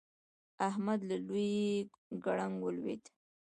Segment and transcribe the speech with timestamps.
[0.69, 1.51] احمد له لوی
[2.23, 3.03] ګړنګ ولوېد.